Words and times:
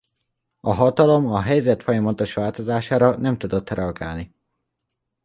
A 0.59 0.71
hatalom 0.73 1.27
a 1.27 1.41
helyzet 1.41 1.83
folyamatos 1.83 2.33
változására 2.33 3.17
nem 3.17 3.37
tudott 3.37 3.69
reagálni. 3.69 4.35